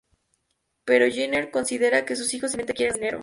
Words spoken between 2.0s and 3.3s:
que sus hijos simplemente quieren más dinero.